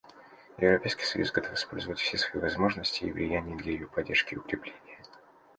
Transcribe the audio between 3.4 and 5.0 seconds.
для ее поддержки и укрепления.